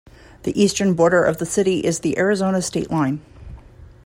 The 0.41 0.59
eastern 0.59 0.95
border 0.95 1.23
of 1.23 1.37
the 1.37 1.45
city 1.45 1.81
is 1.81 1.99
the 1.99 2.17
Arizona 2.17 2.63
state 2.63 2.89
line. 2.89 3.21